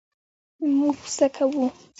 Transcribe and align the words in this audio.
مونږ 0.77 0.99
زده 1.15 1.27
کوو 1.35 1.65